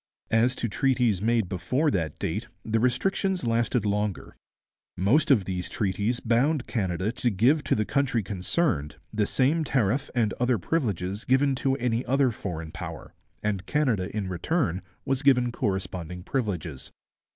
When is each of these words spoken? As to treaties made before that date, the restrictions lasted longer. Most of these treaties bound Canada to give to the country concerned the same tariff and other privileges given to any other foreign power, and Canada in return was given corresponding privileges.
As 0.31 0.55
to 0.55 0.67
treaties 0.67 1.21
made 1.21 1.47
before 1.47 1.91
that 1.91 2.17
date, 2.17 2.47
the 2.65 2.79
restrictions 2.79 3.45
lasted 3.45 3.85
longer. 3.85 4.35
Most 4.97 5.29
of 5.29 5.45
these 5.45 5.69
treaties 5.69 6.19
bound 6.19 6.65
Canada 6.65 7.11
to 7.11 7.29
give 7.29 7.63
to 7.65 7.75
the 7.75 7.85
country 7.85 8.23
concerned 8.23 8.95
the 9.13 9.27
same 9.27 9.63
tariff 9.63 10.09
and 10.15 10.33
other 10.39 10.57
privileges 10.57 11.23
given 11.23 11.53
to 11.53 11.75
any 11.75 12.03
other 12.07 12.31
foreign 12.31 12.71
power, 12.71 13.13
and 13.43 13.67
Canada 13.67 14.09
in 14.17 14.27
return 14.27 14.81
was 15.05 15.21
given 15.21 15.51
corresponding 15.51 16.23
privileges. 16.23 16.91